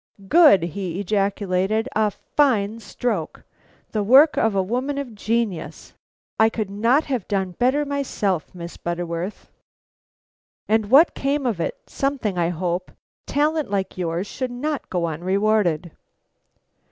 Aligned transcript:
"Good!" 0.27 0.63
he 0.63 0.99
ejaculated; 0.99 1.87
"a 1.95 2.09
fine 2.09 2.79
stroke! 2.79 3.43
The 3.91 4.01
work 4.01 4.35
of 4.35 4.55
a 4.55 4.63
woman 4.63 4.97
of 4.97 5.13
genius! 5.13 5.93
I 6.39 6.49
could 6.49 6.71
not 6.71 7.03
have 7.03 7.27
done 7.27 7.51
better 7.51 7.85
myself, 7.85 8.49
Miss 8.55 8.77
Butterworth. 8.77 9.51
And 10.67 10.89
what 10.89 11.13
came 11.13 11.45
of 11.45 11.59
it? 11.59 11.77
Something, 11.85 12.35
I 12.35 12.49
hope; 12.49 12.91
talent 13.27 13.69
like 13.69 13.95
yours 13.95 14.25
should 14.25 14.49
not 14.49 14.89
go 14.89 15.05
unrewarded." 15.05 15.91